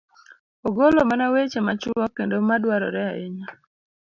[0.67, 3.47] ogolo mana weche machuok kendo ma dwarore ahinya.